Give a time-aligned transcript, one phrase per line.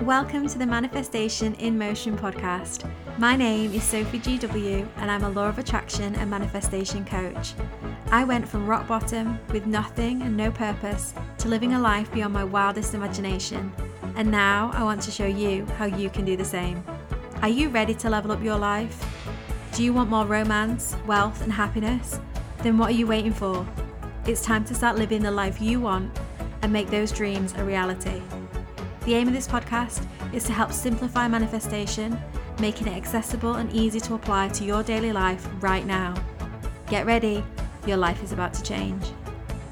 [0.00, 2.88] Welcome to the Manifestation in Motion podcast.
[3.16, 7.54] My name is Sophie GW, and I'm a law of attraction and manifestation coach.
[8.10, 12.34] I went from rock bottom with nothing and no purpose to living a life beyond
[12.34, 13.72] my wildest imagination.
[14.16, 16.84] And now I want to show you how you can do the same.
[17.40, 19.02] Are you ready to level up your life?
[19.72, 22.20] Do you want more romance, wealth, and happiness?
[22.58, 23.66] Then what are you waiting for?
[24.26, 26.16] It's time to start living the life you want
[26.60, 28.20] and make those dreams a reality.
[29.06, 32.18] The aim of this podcast is to help simplify manifestation,
[32.58, 36.12] making it accessible and easy to apply to your daily life right now.
[36.88, 37.44] Get ready,
[37.86, 39.04] your life is about to change.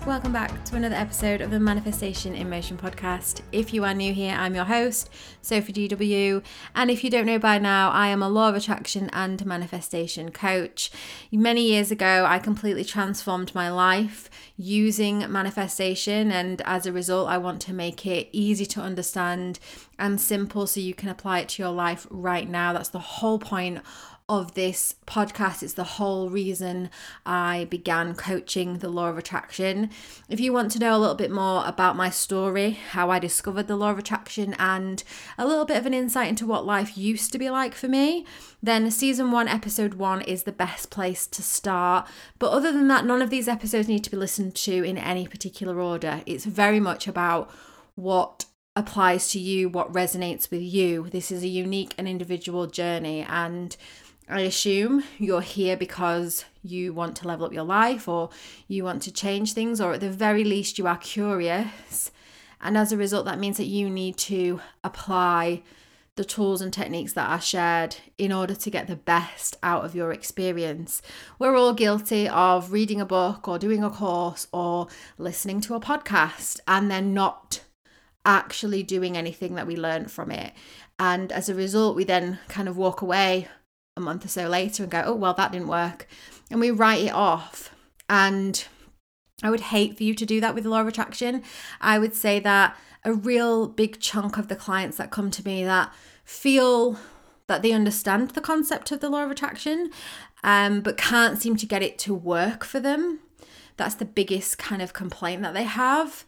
[0.07, 3.41] Welcome back to another episode of the Manifestation in Motion podcast.
[3.53, 5.09] If you are new here, I'm your host,
[5.41, 6.45] Sophie GW.
[6.75, 10.31] And if you don't know by now, I am a law of attraction and manifestation
[10.31, 10.91] coach.
[11.33, 14.29] Many years ago, I completely transformed my life
[14.59, 16.31] using manifestation.
[16.31, 19.59] And as a result, I want to make it easy to understand
[19.99, 22.75] and simple so you can apply it to your life right now.
[22.75, 23.81] That's the whole point
[24.27, 25.63] of this podcast.
[25.63, 26.89] It's the whole reason
[27.27, 29.91] I began coaching the law of attraction.
[30.31, 33.67] If you want to know a little bit more about my story, how I discovered
[33.67, 35.05] the law of attraction, and
[35.37, 38.25] a little bit of an insight into what life used to be like for me,
[38.63, 42.09] then season one, episode one is the best place to start.
[42.39, 45.27] But other than that, none of these episodes need to be listened to in any
[45.27, 46.23] particular order.
[46.25, 47.51] It's very much about
[47.95, 51.11] what applies to you, what resonates with you.
[51.11, 53.77] This is a unique and individual journey, and
[54.29, 58.31] I assume you're here because you want to level up your life or
[58.67, 62.11] you want to change things, or at the very least, you are curious.
[62.61, 65.63] And as a result, that means that you need to apply
[66.17, 69.95] the tools and techniques that are shared in order to get the best out of
[69.95, 71.03] your experience.
[71.39, 74.87] We're all guilty of reading a book or doing a course or
[75.19, 77.61] listening to a podcast and then not
[78.25, 80.55] actually doing anything that we learned from it.
[80.99, 83.49] And as a result, we then kind of walk away
[83.97, 86.09] a month or so later and go, oh, well, that didn't work.
[86.51, 87.75] And we write it off.
[88.09, 88.65] And
[89.43, 91.43] I would hate for you to do that with the law of attraction.
[91.81, 95.65] I would say that a real big chunk of the clients that come to me
[95.65, 95.93] that
[96.25, 96.99] feel
[97.47, 99.91] that they understand the concept of the law of attraction,
[100.43, 103.21] um, but can't seem to get it to work for them.
[103.77, 106.25] That's the biggest kind of complaint that they have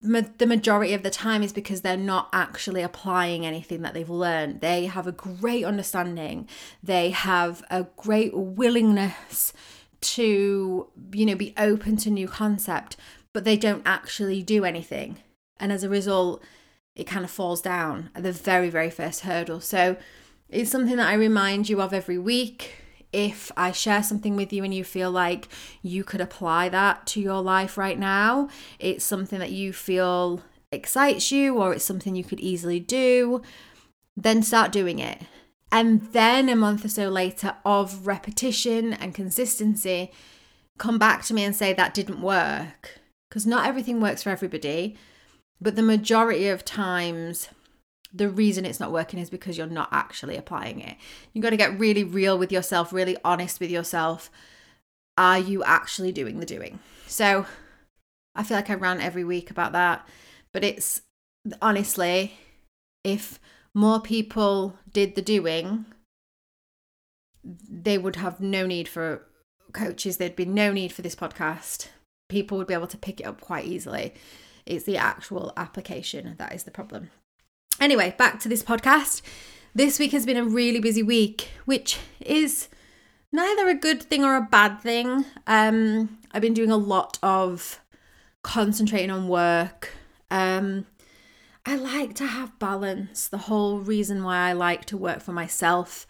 [0.00, 4.60] the majority of the time is because they're not actually applying anything that they've learned.
[4.60, 6.48] They have a great understanding,
[6.82, 9.52] they have a great willingness
[10.00, 12.96] to, you know, be open to new concept,
[13.32, 15.18] but they don't actually do anything.
[15.58, 16.42] And as a result,
[16.94, 19.60] it kind of falls down at the very, very first hurdle.
[19.60, 19.96] So
[20.48, 22.76] it's something that I remind you of every week
[23.12, 25.48] if I share something with you and you feel like
[25.82, 28.48] you could apply that to your life right now,
[28.78, 33.42] it's something that you feel excites you or it's something you could easily do,
[34.16, 35.22] then start doing it.
[35.70, 40.10] And then a month or so later of repetition and consistency,
[40.78, 43.00] come back to me and say that didn't work.
[43.28, 44.96] Because not everything works for everybody,
[45.60, 47.50] but the majority of times
[48.12, 50.96] the reason it's not working is because you're not actually applying it.
[51.32, 54.30] You've got to get really real with yourself, really honest with yourself.
[55.16, 56.78] Are you actually doing the doing?
[57.06, 57.46] So
[58.34, 60.08] I feel like I rant every week about that,
[60.52, 61.02] but it's
[61.60, 62.38] honestly,
[63.04, 63.38] if
[63.74, 65.86] more people did the doing,
[67.44, 69.26] they would have no need for
[69.72, 70.16] coaches.
[70.16, 71.88] There'd be no need for this podcast.
[72.28, 74.14] People would be able to pick it up quite easily.
[74.66, 77.10] It's the actual application that is the problem.
[77.80, 79.22] Anyway, back to this podcast.
[79.72, 82.68] This week has been a really busy week, which is
[83.30, 85.24] neither a good thing or a bad thing.
[85.46, 87.78] Um, I've been doing a lot of
[88.42, 89.92] concentrating on work.
[90.28, 90.86] Um,
[91.64, 93.28] I like to have balance.
[93.28, 96.04] The whole reason why I like to work for myself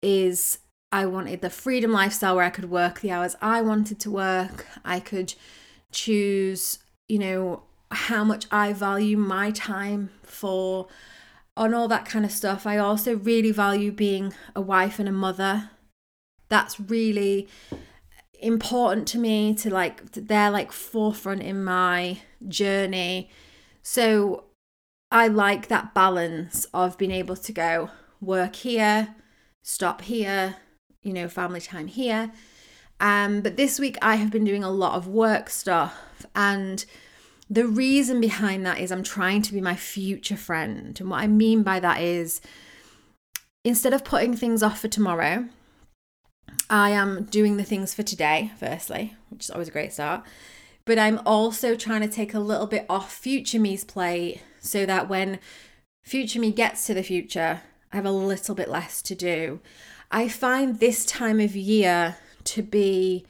[0.00, 4.10] is I wanted the freedom lifestyle where I could work the hours I wanted to
[4.10, 4.66] work.
[4.86, 5.34] I could
[5.92, 6.78] choose,
[7.08, 10.88] you know, how much I value my time for
[11.56, 12.66] on all that kind of stuff.
[12.66, 15.70] I also really value being a wife and a mother.
[16.48, 17.48] That's really
[18.40, 23.30] important to me to like they're like forefront in my journey.
[23.82, 24.44] So
[25.10, 27.90] I like that balance of being able to go
[28.20, 29.14] work here,
[29.62, 30.56] stop here,
[31.02, 32.32] you know, family time here.
[33.00, 36.84] Um, but this week I have been doing a lot of work stuff and
[37.50, 40.98] the reason behind that is I'm trying to be my future friend.
[41.00, 42.40] And what I mean by that is
[43.64, 45.48] instead of putting things off for tomorrow,
[46.70, 50.22] I am doing the things for today, firstly, which is always a great start.
[50.84, 55.08] But I'm also trying to take a little bit off future me's plate so that
[55.08, 55.40] when
[56.04, 57.62] future me gets to the future,
[57.92, 59.60] I have a little bit less to do.
[60.12, 63.26] I find this time of year to be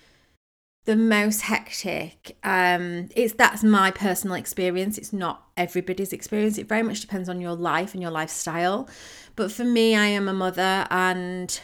[0.90, 2.36] the most hectic.
[2.42, 4.98] Um, it's that's my personal experience.
[4.98, 6.58] It's not everybody's experience.
[6.58, 8.88] It very much depends on your life and your lifestyle.
[9.36, 11.60] But for me, I am a mother and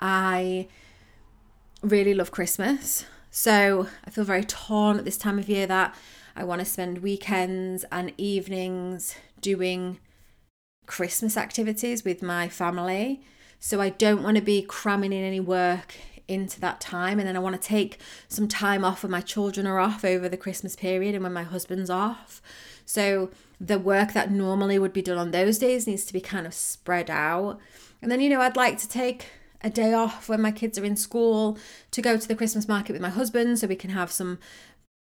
[0.00, 0.66] I
[1.82, 3.04] really love Christmas.
[3.30, 5.94] So I feel very torn at this time of year that
[6.34, 9.98] I want to spend weekends and evenings doing
[10.86, 13.20] Christmas activities with my family.
[13.58, 15.96] So I don't want to be cramming in any work
[16.30, 17.18] into that time.
[17.18, 17.98] And then I want to take
[18.28, 21.42] some time off when my children are off over the Christmas period and when my
[21.42, 22.40] husband's off.
[22.86, 23.30] So
[23.60, 26.54] the work that normally would be done on those days needs to be kind of
[26.54, 27.58] spread out.
[28.00, 29.26] And then, you know, I'd like to take
[29.62, 31.58] a day off when my kids are in school
[31.90, 34.38] to go to the Christmas market with my husband so we can have some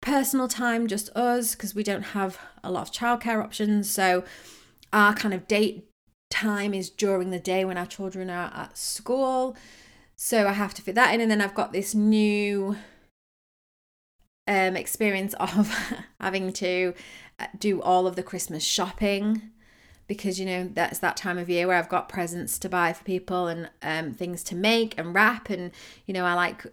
[0.03, 3.91] personal time, just us, because we don't have a lot of childcare options.
[3.91, 4.25] So
[4.93, 5.89] our kind of date
[6.31, 9.57] time is during the day when our children are at school.
[10.25, 11.21] So I have to fit that in.
[11.21, 12.77] And then I've got this new
[14.47, 15.69] um, experience of
[16.21, 16.95] having to
[17.41, 19.43] uh, do all of the Christmas shopping
[20.07, 23.03] because you know that's that time of year where I've got presents to buy for
[23.03, 25.73] people and um, things to make and wrap and
[26.07, 26.67] you know I like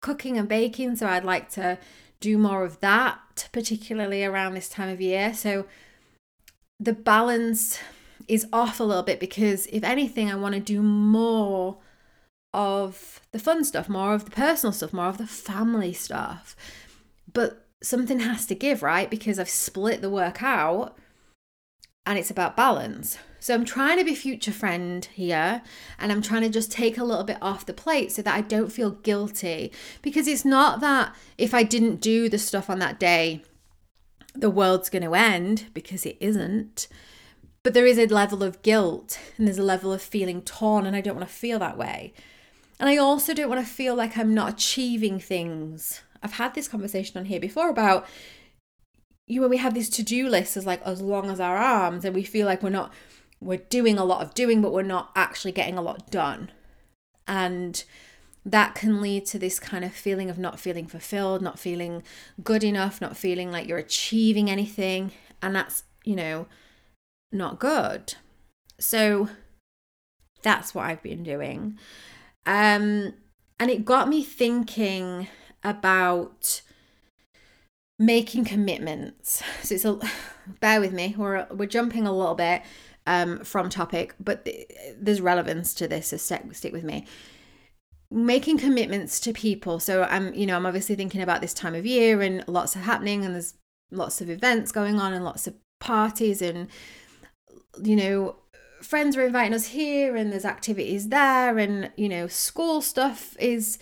[0.00, 1.78] cooking and baking so I'd like to
[2.20, 5.66] do more of that particularly around this time of year so
[6.78, 7.80] the balance
[8.28, 11.78] is off a little bit because if anything I want to do more
[12.54, 16.54] of the fun stuff more of the personal stuff more of the family stuff
[17.32, 20.96] but something has to give right because I've split the work out
[22.04, 23.18] and it's about balance.
[23.38, 25.62] So I'm trying to be future friend here
[25.98, 28.40] and I'm trying to just take a little bit off the plate so that I
[28.40, 33.00] don't feel guilty because it's not that if I didn't do the stuff on that
[33.00, 33.42] day
[34.34, 36.88] the world's going to end because it isn't.
[37.62, 40.96] But there is a level of guilt and there's a level of feeling torn and
[40.96, 42.14] I don't want to feel that way.
[42.80, 46.02] And I also don't want to feel like I'm not achieving things.
[46.22, 48.06] I've had this conversation on here before about
[49.26, 52.14] you know, we have these to-do lists as like as long as our arms and
[52.14, 52.92] we feel like we're not
[53.40, 56.50] we're doing a lot of doing but we're not actually getting a lot done.
[57.26, 57.82] And
[58.44, 62.02] that can lead to this kind of feeling of not feeling fulfilled not feeling
[62.42, 66.46] good enough not feeling like you're achieving anything and that's you know
[67.30, 68.14] not good.
[68.78, 69.28] So
[70.42, 71.78] that's what i've been doing
[72.46, 73.14] um
[73.58, 75.28] and it got me thinking
[75.62, 76.62] about
[77.98, 79.42] making commitments.
[79.62, 79.98] So it's a
[80.60, 81.14] bear with me.
[81.16, 82.62] We're we're jumping a little bit
[83.06, 84.68] um, from topic, but th-
[85.00, 86.08] there's relevance to this.
[86.08, 87.06] So stick stick with me.
[88.10, 89.78] Making commitments to people.
[89.78, 92.80] So I'm you know I'm obviously thinking about this time of year and lots are
[92.80, 93.54] happening and there's
[93.90, 96.68] lots of events going on and lots of parties and
[97.82, 98.36] you know
[98.82, 103.78] friends are inviting us here and there's activities there and you know school stuff is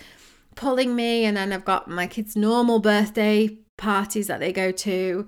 [0.55, 5.26] pulling me and then I've got my kids normal birthday parties that they go to.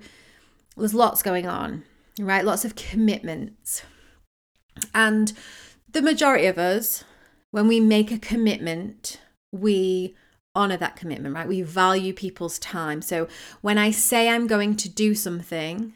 [0.77, 1.83] There's lots going on,
[2.19, 2.45] right?
[2.45, 3.83] Lots of commitments.
[4.93, 5.33] And
[5.91, 7.03] the majority of us,
[7.51, 9.19] when we make a commitment,
[9.51, 10.15] we
[10.55, 11.47] honor that commitment, right?
[11.47, 13.01] We value people's time.
[13.01, 13.27] So
[13.61, 15.93] when I say I'm going to do something,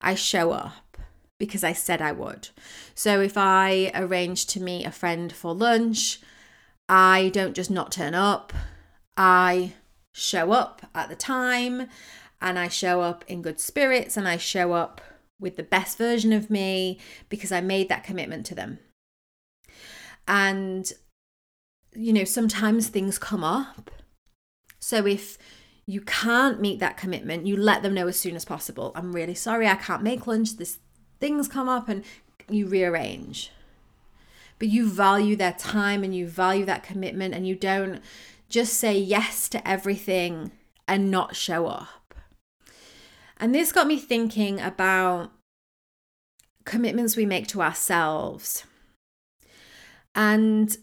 [0.00, 0.83] I show up
[1.38, 2.48] because I said I would.
[2.94, 6.20] So if I arrange to meet a friend for lunch,
[6.88, 8.52] I don't just not turn up.
[9.16, 9.74] I
[10.12, 11.88] show up at the time
[12.40, 15.00] and I show up in good spirits and I show up
[15.40, 16.98] with the best version of me
[17.28, 18.78] because I made that commitment to them.
[20.26, 20.90] And,
[21.94, 23.90] you know, sometimes things come up.
[24.78, 25.38] So if
[25.86, 28.92] you can't meet that commitment, you let them know as soon as possible.
[28.94, 30.56] I'm really sorry, I can't make lunch.
[30.56, 30.78] This
[31.20, 32.04] things come up and
[32.48, 33.50] you rearrange.
[34.58, 38.00] But you value their time and you value that commitment and you don't
[38.48, 40.52] just say yes to everything
[40.86, 42.14] and not show up.
[43.38, 45.32] And this got me thinking about
[46.64, 48.64] commitments we make to ourselves.
[50.14, 50.76] And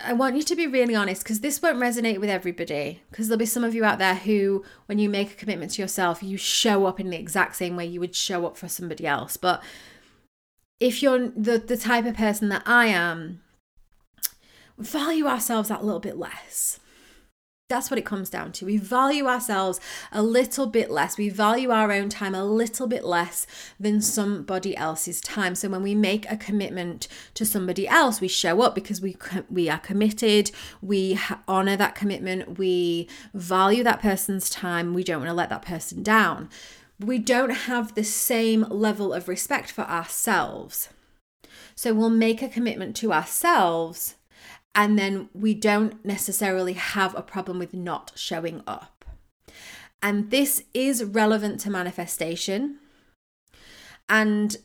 [0.00, 3.02] I want you to be really honest because this won't resonate with everybody.
[3.10, 5.82] Because there'll be some of you out there who, when you make a commitment to
[5.82, 9.06] yourself, you show up in the exact same way you would show up for somebody
[9.06, 9.36] else.
[9.36, 9.62] But
[10.78, 13.40] if you're the, the type of person that I am,
[14.78, 16.78] value ourselves that little bit less.
[17.68, 18.64] That's what it comes down to.
[18.64, 19.78] We value ourselves
[20.10, 21.18] a little bit less.
[21.18, 23.46] We value our own time a little bit less
[23.78, 25.54] than somebody else's time.
[25.54, 29.18] So when we make a commitment to somebody else, we show up because we
[29.50, 30.50] we are committed.
[30.80, 32.58] We honor that commitment.
[32.58, 34.94] We value that person's time.
[34.94, 36.48] We don't want to let that person down.
[36.98, 40.88] we don't have the same level of respect for ourselves.
[41.74, 44.16] So we'll make a commitment to ourselves
[44.74, 49.04] and then we don't necessarily have a problem with not showing up.
[50.02, 52.78] And this is relevant to manifestation.
[54.08, 54.56] And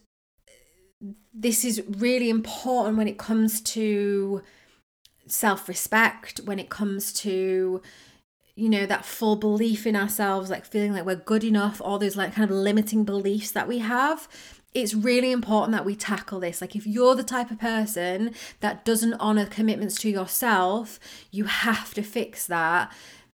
[1.33, 4.43] this is really important when it comes to
[5.27, 7.81] self respect, when it comes to
[8.55, 12.15] you know, that full belief in ourselves, like feeling like we're good enough, all those
[12.15, 14.27] like kind of limiting beliefs that we have.
[14.74, 16.62] It's really important that we tackle this.
[16.62, 21.00] Like, if you're the type of person that doesn't honor commitments to yourself,
[21.32, 22.92] you have to fix that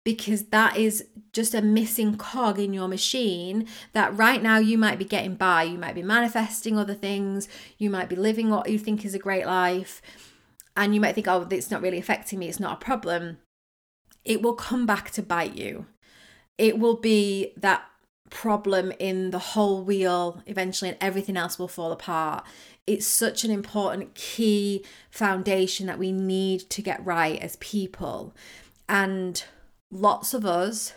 [0.04, 4.98] because that is just a missing cog in your machine that right now you might
[4.98, 5.64] be getting by.
[5.64, 9.18] You might be manifesting other things, you might be living what you think is a
[9.18, 10.00] great life,
[10.76, 13.38] and you might think, oh, it's not really affecting me, it's not a problem
[14.26, 15.86] it will come back to bite you.
[16.58, 17.84] It will be that
[18.30, 22.44] problem in the whole wheel eventually, and everything else will fall apart.
[22.86, 28.34] It's such an important key foundation that we need to get right as people.
[28.88, 29.42] And
[29.90, 30.92] lots of us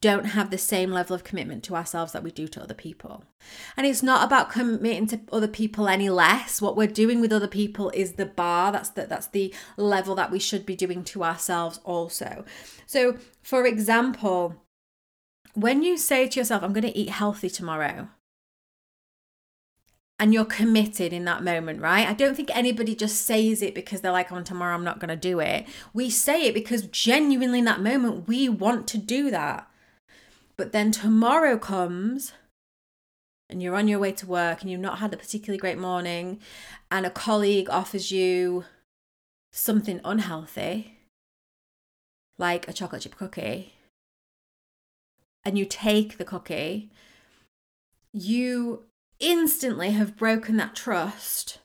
[0.00, 3.22] don't have the same level of commitment to ourselves that we do to other people.
[3.76, 6.62] And it's not about committing to other people any less.
[6.62, 10.30] What we're doing with other people is the bar, that's the, that's the level that
[10.30, 12.46] we should be doing to ourselves also.
[12.86, 14.56] So, for example,
[15.54, 18.08] when you say to yourself, I'm going to eat healthy tomorrow,
[20.18, 22.06] and you're committed in that moment, right?
[22.06, 25.00] I don't think anybody just says it because they're like, on oh, tomorrow I'm not
[25.00, 25.66] going to do it.
[25.94, 29.66] We say it because genuinely in that moment we want to do that.
[30.58, 32.32] But then tomorrow comes
[33.48, 36.38] and you're on your way to work and you've not had a particularly great morning,
[36.90, 38.64] and a colleague offers you
[39.52, 40.98] something unhealthy,
[42.38, 43.72] like a chocolate chip cookie,
[45.44, 46.90] and you take the cookie,
[48.12, 48.84] you
[49.18, 51.58] instantly have broken that trust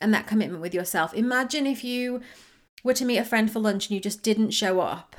[0.00, 1.14] and that commitment with yourself.
[1.14, 2.20] Imagine if you
[2.82, 5.16] were to meet a friend for lunch and you just didn't show up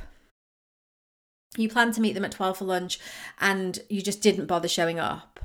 [1.58, 3.00] you planned to meet them at 12 for lunch
[3.40, 5.40] and you just didn't bother showing up.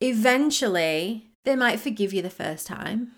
[0.00, 3.12] Eventually, they might forgive you the first time.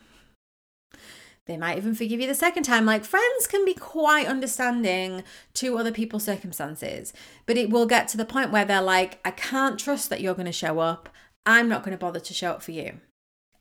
[1.49, 2.85] They might even forgive you the second time.
[2.85, 5.25] Like friends can be quite understanding
[5.55, 7.15] to other people's circumstances,
[7.47, 10.35] but it will get to the point where they're like, I can't trust that you're
[10.35, 11.09] going to show up.
[11.47, 13.01] I'm not going to bother to show up for you.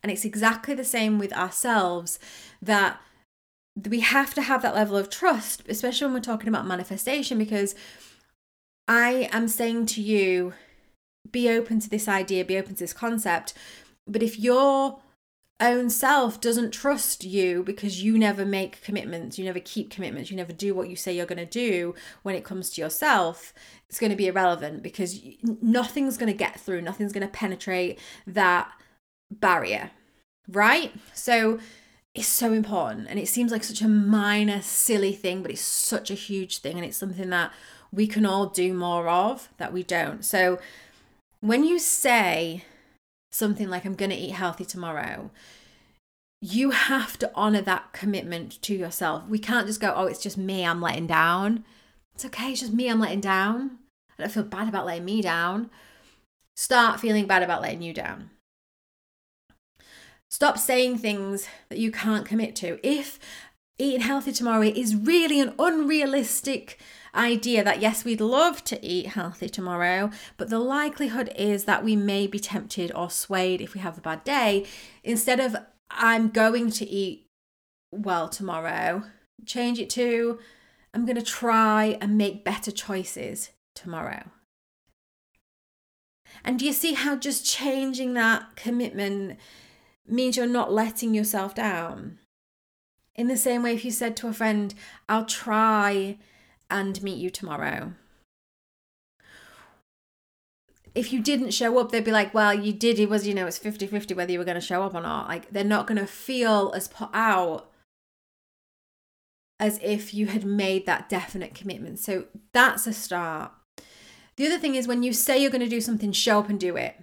[0.03, 2.20] And it's exactly the same with ourselves
[2.62, 3.01] that
[3.89, 7.74] we have to have that level of trust, especially when we're talking about manifestation, because
[8.88, 10.53] I am saying to you,
[11.32, 13.53] be open to this idea, be open to this concept.
[14.06, 15.00] But if your
[15.60, 20.38] own self doesn't trust you because you never make commitments, you never keep commitments, you
[20.38, 23.54] never do what you say you're going to do when it comes to yourself,
[23.90, 25.20] it's going to be irrelevant because
[25.62, 28.72] nothing's going to get through, nothing's going to penetrate that
[29.32, 29.92] barrier,
[30.48, 30.94] right?
[31.14, 31.60] So,
[32.14, 33.08] it's so important.
[33.10, 36.76] And it seems like such a minor, silly thing, but it's such a huge thing.
[36.76, 37.52] And it's something that
[37.92, 40.26] we can all do more of that we don't.
[40.26, 40.60] So
[41.42, 42.66] when you say
[43.31, 45.31] something like, I'm going to eat healthy tomorrow,
[46.41, 49.27] you have to honor that commitment to yourself.
[49.27, 51.65] We can't just go, oh, it's just me, I'm letting down.
[52.13, 53.79] It's okay, it's just me, I'm letting down.
[54.17, 55.69] I don't feel bad about letting me down.
[56.55, 58.31] Start feeling bad about letting you down.
[60.29, 62.79] Stop saying things that you can't commit to.
[62.88, 63.19] If
[63.79, 66.79] eating healthy tomorrow is really an unrealistic
[67.18, 71.96] idea that yes, we'd love to eat healthy tomorrow, but the likelihood is that we
[71.96, 74.66] may be tempted or swayed if we have a bad day.
[75.04, 75.56] Instead of
[75.90, 77.28] I'm going to eat
[77.92, 79.04] well tomorrow,
[79.46, 80.40] change it to
[80.94, 84.32] I'm going to try and make better choices tomorrow.
[86.44, 89.38] And do you see how just changing that commitment
[90.08, 92.20] means you're not letting yourself down.
[93.16, 94.74] In the same way, if you said to a friend,
[95.10, 96.18] I'll try
[96.70, 97.94] and meet you tomorrow.
[100.96, 103.00] If you didn't show up, they'd be like, well, you did.
[103.00, 105.02] It was, you know, it's 50 50 whether you were going to show up or
[105.02, 105.28] not.
[105.28, 107.70] Like, they're not going to feel as put out
[109.60, 112.00] as if you had made that definite commitment.
[112.00, 113.52] So that's a start.
[114.38, 116.60] The other thing is when you say you're going to do something, show up and
[116.60, 116.96] do it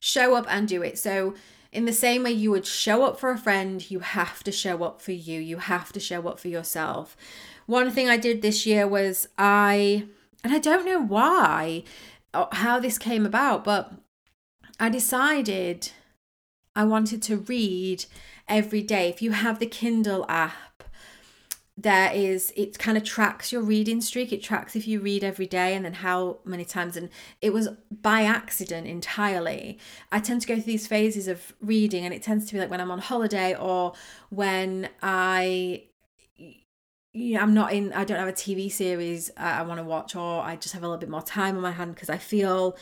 [0.00, 0.98] show up and do it.
[0.98, 1.34] So,
[1.72, 4.82] in the same way you would show up for a friend, you have to show
[4.82, 5.40] up for you.
[5.40, 7.16] You have to show up for yourself.
[7.66, 10.06] One thing I did this year was I,
[10.42, 11.84] and I don't know why,
[12.34, 13.92] uh, how this came about, but
[14.80, 15.90] I decided
[16.74, 18.06] I wanted to read
[18.48, 19.08] every day.
[19.08, 20.82] If you have the Kindle app,
[21.82, 24.32] there is it kind of tracks your reading streak.
[24.32, 26.96] It tracks if you read every day and then how many times.
[26.96, 27.08] And
[27.40, 29.78] it was by accident entirely.
[30.12, 32.70] I tend to go through these phases of reading and it tends to be like
[32.70, 33.92] when i'm on holiday or
[34.30, 35.84] when i
[37.12, 39.78] you know, I'm not in, I don't have a TV series uh, I, I want
[39.78, 42.08] to watch, or I just have a little bit more time on my hand because
[42.08, 42.76] I feel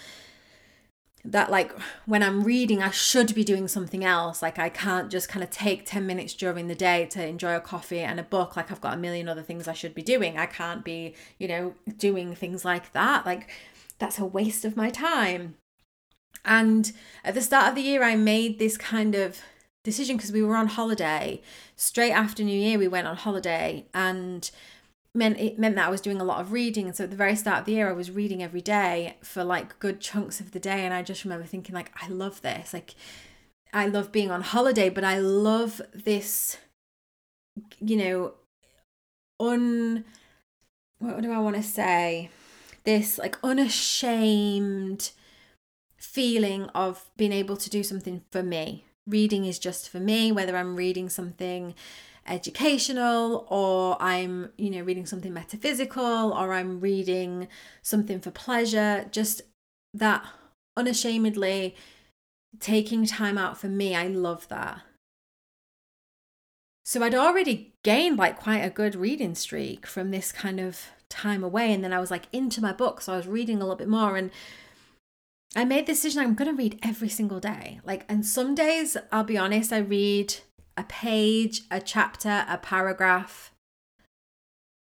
[1.25, 1.73] that like
[2.07, 4.41] when I'm reading, I should be doing something else.
[4.41, 7.61] Like I can't just kind of take 10 minutes during the day to enjoy a
[7.61, 8.57] coffee and a book.
[8.57, 10.39] Like I've got a million other things I should be doing.
[10.39, 13.27] I can't be, you know, doing things like that.
[13.27, 13.49] Like
[13.99, 15.57] that's a waste of my time.
[16.45, 16.93] And
[17.25, 19.43] at the start of the year, I made this kind of
[19.83, 21.43] decision because we were on holiday.
[21.77, 24.51] Straight after New Year, we went on holiday and
[25.15, 26.87] meant it meant that I was doing a lot of reading.
[26.87, 29.45] And so at the very start of the year, I was reading every day for
[29.45, 30.85] like good chunks of the day.
[30.85, 32.73] And I just remember thinking, like, I love this.
[32.73, 32.95] Like,
[33.73, 36.57] I love being on holiday, but I love this,
[37.81, 38.35] you know,
[39.41, 40.05] un
[40.99, 42.31] what do I want to say?
[42.85, 45.11] This like unashamed
[45.97, 48.85] feeling of being able to do something for me.
[49.07, 51.75] Reading is just for me, whether I'm reading something
[52.29, 57.49] educational or I'm, you know, reading something metaphysical or I'm reading
[57.83, 59.43] something for pleasure, just
[59.95, 60.25] that
[60.77, 61.77] unashamedly
[62.61, 64.83] taking time out for me, I love that.
[66.85, 71.45] So I'd already gained like quite a good reading streak from this kind of time
[71.45, 71.73] away.
[71.73, 73.03] And then I was like into my book.
[73.03, 74.17] So I was reading a little bit more.
[74.17, 74.31] And
[75.55, 77.81] I made the decision I'm going to read every single day.
[77.85, 80.37] Like, and some days, I'll be honest, I read
[80.79, 83.53] a page, a chapter, a paragraph.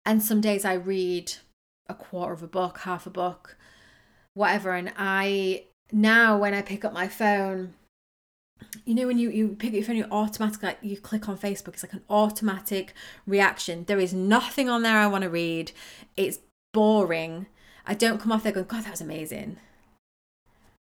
[0.06, 1.34] And some days I read
[1.88, 3.56] a quarter of a book, half a book,
[4.32, 4.72] whatever.
[4.72, 7.74] And I now, when I pick up my phone,
[8.86, 11.36] you know when you, you pick up your phone you automatically like, you click on
[11.36, 12.94] facebook it's like an automatic
[13.26, 15.70] reaction there is nothing on there i want to read
[16.16, 16.38] it's
[16.72, 17.46] boring
[17.84, 19.56] i don't come off there going god that was amazing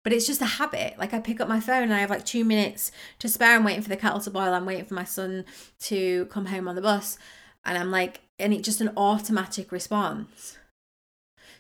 [0.07, 0.97] but it's just a habit.
[0.97, 3.57] Like I pick up my phone and I have like two minutes to spare.
[3.57, 4.53] I'm waiting for the kettle to boil.
[4.53, 5.43] I'm waiting for my son
[5.81, 7.17] to come home on the bus.
[7.65, 10.57] And I'm like, and it's just an automatic response.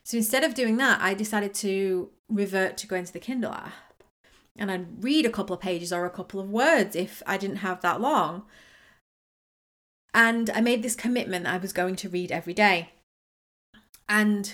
[0.05, 3.73] So instead of doing that, I decided to revert to going to the Kindle app.
[4.55, 7.57] And I'd read a couple of pages or a couple of words if I didn't
[7.57, 8.43] have that long.
[10.13, 12.91] And I made this commitment that I was going to read every day.
[14.07, 14.53] And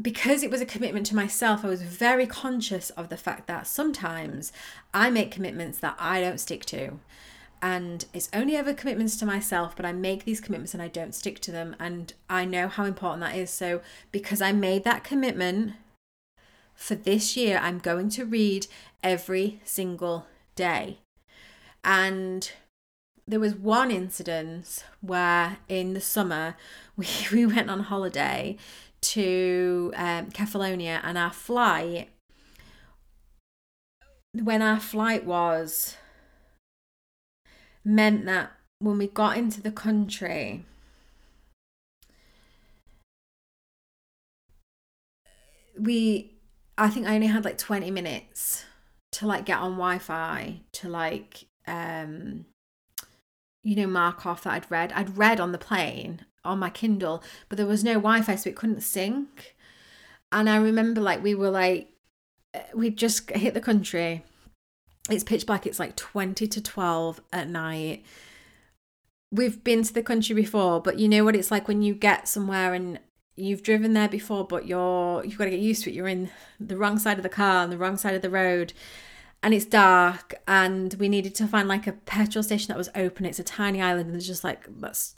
[0.00, 3.66] because it was a commitment to myself, I was very conscious of the fact that
[3.66, 4.52] sometimes
[4.94, 7.00] I make commitments that I don't stick to.
[7.62, 11.14] And it's only ever commitments to myself, but I make these commitments and I don't
[11.14, 11.76] stick to them.
[11.78, 13.50] And I know how important that is.
[13.50, 13.82] So,
[14.12, 15.74] because I made that commitment
[16.74, 18.66] for this year, I'm going to read
[19.02, 20.98] every single day.
[21.84, 22.50] And
[23.28, 26.56] there was one incident where in the summer
[26.96, 28.56] we, we went on holiday
[29.00, 32.10] to um, Kefalonia, and our flight,
[34.32, 35.96] when our flight was,
[37.84, 40.64] meant that when we got into the country,
[45.78, 46.34] we,
[46.76, 48.64] I think I only had like 20 minutes
[49.12, 52.46] to like get on Wi-Fi to like um
[53.62, 54.92] you know mark off that I'd read.
[54.92, 58.56] I'd read on the plane on my Kindle, but there was no Wi-Fi, so it
[58.56, 59.54] couldn't sync.
[60.32, 61.88] And I remember like we were like
[62.54, 64.24] eh, we just hit the country.
[65.08, 65.66] It's pitch black.
[65.66, 68.04] It's like twenty to twelve at night.
[69.32, 72.28] We've been to the country before, but you know what it's like when you get
[72.28, 72.98] somewhere and
[73.36, 75.94] you've driven there before, but you're you've got to get used to it.
[75.94, 78.72] You're in the wrong side of the car on the wrong side of the road
[79.42, 83.24] and it's dark and we needed to find like a petrol station that was open
[83.24, 85.14] it's a tiny island and there's just like that's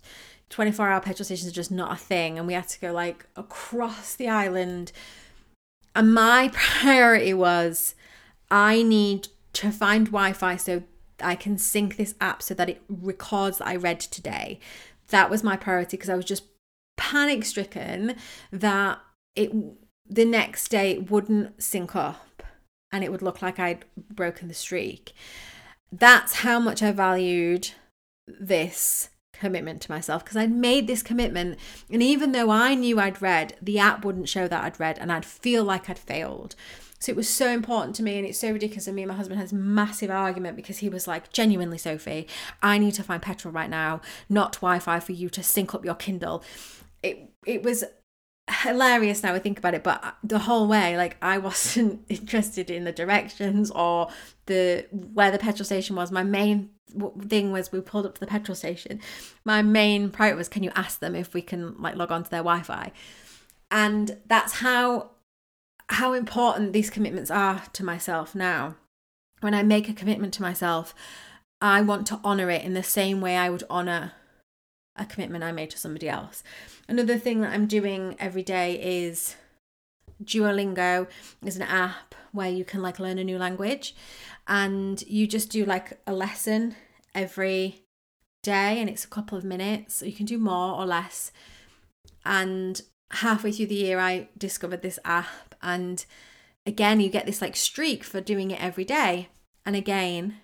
[0.53, 3.27] 24 hour petrol stations are just not a thing and we had to go like
[3.37, 4.93] across the island.
[5.97, 7.95] And my priority was
[8.51, 10.83] i need to find wi-fi so
[11.21, 14.61] i can sync this app so that it records that i read today.
[15.09, 16.45] That was my priority because i was just
[16.99, 18.15] panic stricken
[18.51, 19.01] that
[19.35, 19.53] it
[20.07, 22.43] the next day it wouldn't sync up
[22.93, 25.13] and it would look like i'd broken the streak.
[25.91, 27.71] That's how much i valued
[28.27, 29.09] this
[29.43, 31.59] commitment to myself because I'd made this commitment.
[31.91, 35.11] And even though I knew I'd read, the app wouldn't show that I'd read and
[35.11, 36.55] I'd feel like I'd failed.
[37.01, 38.87] So it was so important to me and it's so ridiculous.
[38.87, 42.29] And me and my husband has massive argument because he was like, genuinely, Sophie,
[42.63, 45.97] I need to find petrol right now, not Wi-Fi for you to sync up your
[45.97, 46.45] Kindle.
[47.03, 47.83] It it was
[48.51, 52.71] hilarious now I think about it, but uh, the whole way, like I wasn't interested
[52.71, 54.09] in the directions or
[54.47, 56.13] the where the petrol station was.
[56.13, 56.71] My main
[57.29, 59.01] thing was we pulled up to the petrol station.
[59.45, 62.31] My main priority was, can you ask them if we can like log on to
[62.31, 62.93] their Wi-Fi?
[63.71, 65.11] And that's how
[65.89, 68.77] how important these commitments are to myself now.
[69.41, 70.95] When I make a commitment to myself,
[71.61, 74.13] I want to honor it in the same way I would honor
[74.97, 76.43] a commitment I made to somebody else.
[76.89, 79.37] Another thing that I'm doing every day is
[80.23, 81.09] Duolingo
[81.45, 83.95] is an app where you can like learn a new language
[84.47, 86.75] and you just do like a lesson
[87.15, 87.83] every
[88.43, 89.97] day and it's a couple of minutes.
[89.97, 91.33] So you can do more or less.
[92.25, 96.05] And halfway through the year I discovered this app and
[96.65, 99.29] again you get this like streak for doing it every day.
[99.65, 100.39] And again,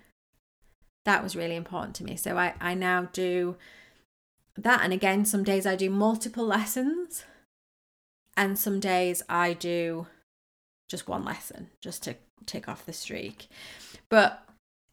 [1.05, 2.17] that was really important to me.
[2.17, 3.57] So I, I now do
[4.57, 4.83] that.
[4.83, 7.25] And again, some days I do multiple lessons
[8.37, 10.07] and some days I do
[10.89, 13.49] just one lesson just to tick off the streak.
[14.09, 14.45] But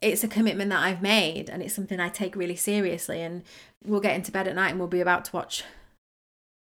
[0.02, 3.22] it's a commitment that I've made and it's something I take really seriously.
[3.22, 3.44] And
[3.84, 5.64] we'll get into bed at night and we'll be about to watch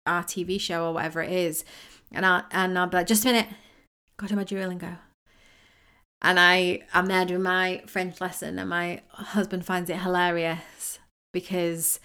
[0.06, 1.64] our TV show or whatever it is.
[2.12, 3.48] And I and I'll be like, just a minute,
[4.16, 4.98] go to my Duolingo.
[6.20, 10.98] And I I'm there doing my French lesson and my husband finds it hilarious
[11.32, 11.98] because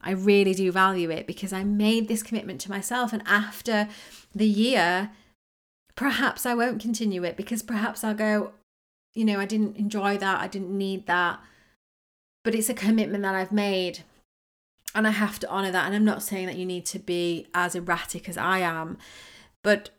[0.00, 3.12] I really do value it because I made this commitment to myself.
[3.12, 3.88] And after
[4.34, 5.10] the year,
[5.96, 8.52] perhaps I won't continue it because perhaps I'll go,
[9.14, 10.40] you know, I didn't enjoy that.
[10.40, 11.40] I didn't need that.
[12.44, 14.00] But it's a commitment that I've made.
[14.94, 15.86] And I have to honor that.
[15.86, 18.98] And I'm not saying that you need to be as erratic as I am,
[19.62, 19.90] but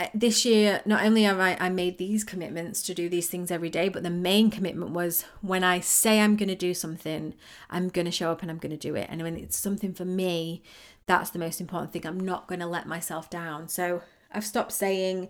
[0.00, 3.50] uh, this year not only have I, I made these commitments to do these things
[3.50, 7.34] every day but the main commitment was when i say i'm going to do something
[7.68, 9.92] i'm going to show up and i'm going to do it and when it's something
[9.92, 10.62] for me
[11.04, 14.00] that's the most important thing i'm not going to let myself down so
[14.32, 15.28] i've stopped saying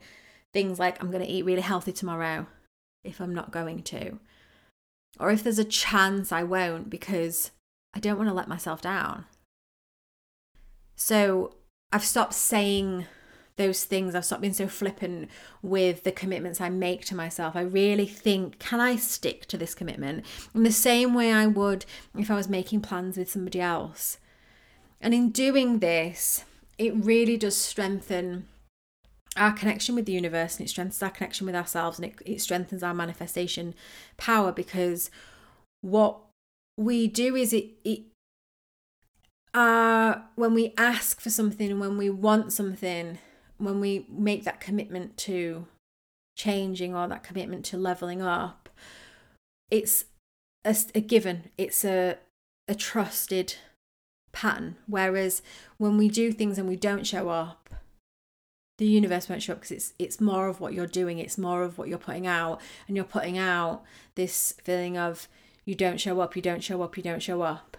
[0.53, 2.47] things like i'm going to eat really healthy tomorrow
[3.05, 4.19] if i'm not going to
[5.19, 7.51] or if there's a chance i won't because
[7.95, 9.25] i don't want to let myself down
[10.97, 11.55] so
[11.93, 13.07] i've stopped saying
[13.61, 14.15] those things.
[14.15, 15.31] I've stopped being so flippant
[15.63, 17.55] with the commitments I make to myself.
[17.55, 21.85] I really think, can I stick to this commitment in the same way I would
[22.17, 24.19] if I was making plans with somebody else?
[25.01, 26.45] And in doing this,
[26.79, 28.49] it really does strengthen
[29.37, 32.41] our connection with the universe and it strengthens our connection with ourselves and it, it
[32.41, 33.75] strengthens our manifestation
[34.17, 35.11] power because
[35.83, 36.19] what
[36.77, 38.01] we do is it, it
[39.55, 43.19] uh, when we ask for something when we want something,
[43.59, 45.67] when we make that commitment to
[46.37, 48.69] changing or that commitment to leveling up,
[49.71, 50.07] it's
[50.65, 52.17] a, a given, it's a,
[52.69, 53.57] a trusted
[54.33, 54.77] pattern.
[54.87, 55.43] Whereas
[55.79, 57.75] when we do things and we don't show up,
[58.81, 61.63] the universe won't show up because it's it's more of what you're doing, it's more
[61.63, 63.83] of what you're putting out, and you're putting out
[64.15, 65.29] this feeling of
[65.67, 67.77] you don't show up, you don't show up, you don't show up.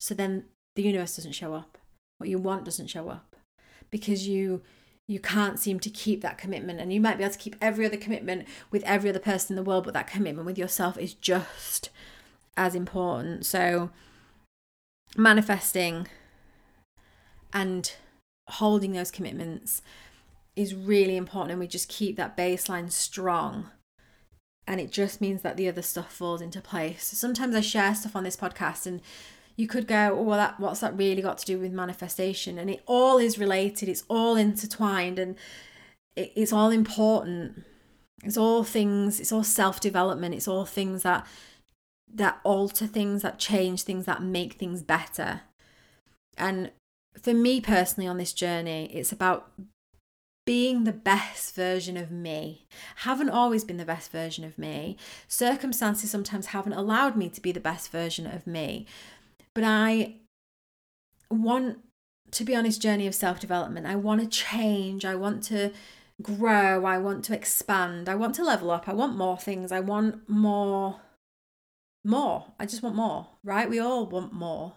[0.00, 0.44] So then
[0.76, 1.76] the universe doesn't show up.
[2.18, 3.34] What you want doesn't show up
[3.90, 4.62] because you
[5.08, 7.84] you can't seem to keep that commitment and you might be able to keep every
[7.84, 11.14] other commitment with every other person in the world but that commitment with yourself is
[11.14, 11.90] just
[12.56, 13.88] as important so
[15.16, 16.06] manifesting
[17.54, 17.94] and
[18.48, 19.80] holding those commitments
[20.58, 23.70] is really important and we just keep that baseline strong
[24.66, 27.94] and it just means that the other stuff falls into place so sometimes i share
[27.94, 29.00] stuff on this podcast and
[29.58, 32.58] you could go, oh, well, that what's that really got to do with manifestation?
[32.58, 33.88] And it all is related.
[33.88, 35.34] It's all intertwined, and
[36.14, 37.64] it, it's all important.
[38.22, 39.18] It's all things.
[39.18, 40.36] It's all self development.
[40.36, 41.26] It's all things that
[42.14, 45.40] that alter things, that change things, that make things better.
[46.36, 46.70] And
[47.20, 49.50] for me personally, on this journey, it's about
[50.48, 52.66] being the best version of me.
[52.96, 54.96] Haven't always been the best version of me.
[55.26, 58.86] Circumstances sometimes haven't allowed me to be the best version of me.
[59.52, 60.14] But I
[61.30, 61.80] want
[62.30, 63.84] to be on this journey of self development.
[63.84, 65.04] I want to change.
[65.04, 65.70] I want to
[66.22, 66.86] grow.
[66.86, 68.08] I want to expand.
[68.08, 68.88] I want to level up.
[68.88, 69.70] I want more things.
[69.70, 71.02] I want more.
[72.06, 72.46] More.
[72.58, 73.68] I just want more, right?
[73.68, 74.72] We all want more.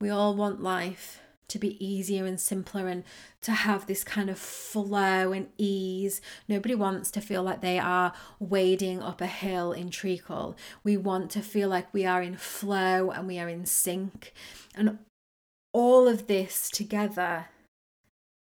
[0.00, 3.04] We all want life to be easier and simpler and
[3.42, 6.20] to have this kind of flow and ease.
[6.48, 10.56] Nobody wants to feel like they are wading up a hill in treacle.
[10.82, 14.32] We want to feel like we are in flow and we are in sync.
[14.74, 14.98] And
[15.72, 17.46] all of this together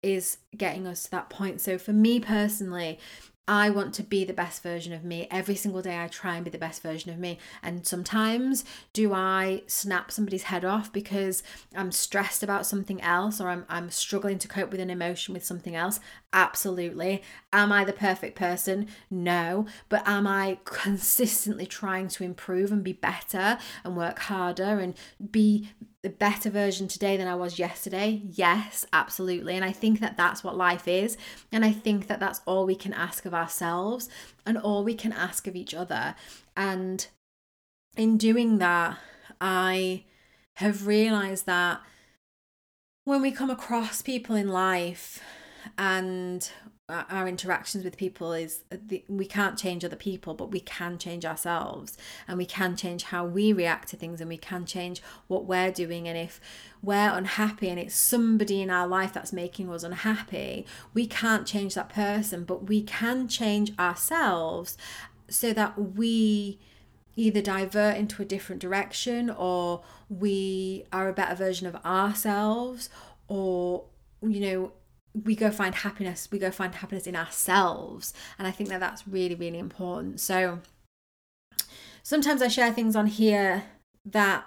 [0.02, 1.62] is getting us to that point.
[1.62, 3.00] So for me personally,
[3.48, 5.28] I want to be the best version of me.
[5.32, 7.40] Every single day, I try and be the best version of me.
[7.64, 13.48] And sometimes, do I snap somebody's head off because I'm stressed about something else or
[13.48, 16.02] I'm, I'm struggling to cope with an emotion with something else?
[16.34, 17.24] Absolutely.
[17.54, 18.88] Am I the perfect person?
[19.10, 19.66] No.
[19.88, 24.94] But am I consistently trying to improve and be better and work harder and
[25.32, 25.70] be
[26.04, 28.22] the better version today than I was yesterday?
[28.24, 29.56] Yes, absolutely.
[29.56, 31.18] And I think that that's what life is.
[31.52, 34.10] And I think that that's all we can ask of ourselves
[34.46, 36.16] and all we can ask of each other.
[36.56, 37.08] And
[37.96, 38.98] in doing that,
[39.42, 40.04] I
[40.58, 41.82] have realized that
[43.04, 45.22] when we come across people in life
[45.78, 46.50] and
[46.90, 48.64] our interactions with people is
[49.10, 51.98] we can't change other people but we can change ourselves.
[52.28, 55.72] And we can change how we react to things and we can change what we're
[55.72, 56.08] doing.
[56.08, 56.40] And if
[56.82, 61.74] we're unhappy and it's somebody in our life that's making us unhappy we can't change
[61.74, 64.78] that person but we can change ourselves
[65.28, 66.60] so that we
[67.16, 72.90] either divert into a different direction or we are a better version of ourselves
[73.28, 73.84] or
[74.22, 74.72] you know
[75.24, 78.14] we go find happiness we go find happiness in ourselves.
[78.38, 80.20] And i think that that's really really important.
[80.20, 80.60] So
[82.04, 83.64] sometimes i share things on here
[84.06, 84.46] that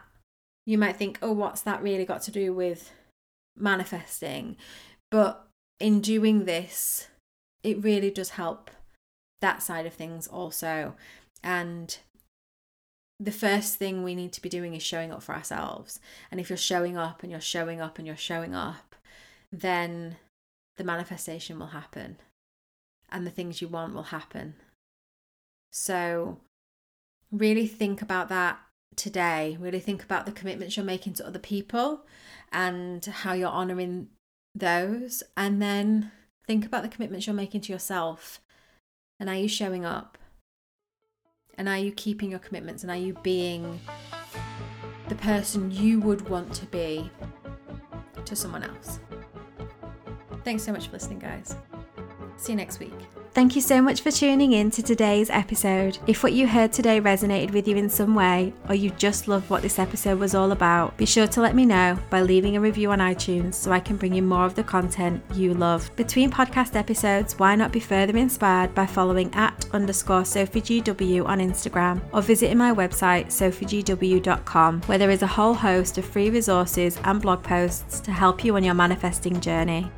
[0.67, 2.93] you might think oh what's that really got to do with
[3.57, 4.57] manifesting?
[5.11, 5.47] But
[5.79, 7.09] in doing this
[7.63, 8.71] it really does help
[9.41, 10.95] that side of things also.
[11.43, 11.99] And
[13.19, 16.01] the first thing we need to be doing is showing up for ourselves.
[16.31, 18.91] And if you're showing up and you're showing up and you're showing up
[19.53, 20.17] then
[20.77, 22.19] the manifestation will happen
[23.11, 24.55] and the things you want will happen.
[25.71, 26.39] So,
[27.31, 28.59] really think about that
[28.97, 29.57] today.
[29.61, 32.07] Really think about the commitments you're making to other people
[32.53, 34.09] and how you're honoring
[34.55, 35.23] those.
[35.37, 36.13] And then
[36.47, 38.41] think about the commitments you're making to yourself.
[39.19, 40.19] And are you showing up?
[41.57, 42.83] And are you keeping your commitments?
[42.83, 43.81] And are you being
[45.09, 47.11] the person you would want to be
[48.25, 48.99] to someone else?
[50.45, 51.55] Thanks so much for listening, guys.
[52.37, 52.95] See you next week.
[53.33, 55.99] Thank you so much for tuning in to today's episode.
[56.09, 59.49] If what you heard today resonated with you in some way, or you just loved
[59.49, 62.61] what this episode was all about, be sure to let me know by leaving a
[62.61, 65.95] review on iTunes so I can bring you more of the content you love.
[65.95, 72.01] Between podcast episodes, why not be further inspired by following at underscore SophieGW on Instagram
[72.13, 77.23] or visiting my website sophiegw.com where there is a whole host of free resources and
[77.23, 79.89] blog posts to help you on your manifesting journey.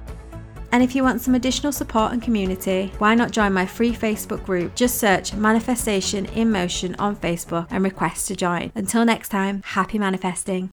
[0.72, 4.44] And if you want some additional support and community, why not join my free Facebook
[4.44, 4.74] group?
[4.74, 8.72] Just search Manifestation in Motion on Facebook and request to join.
[8.74, 10.71] Until next time, happy manifesting.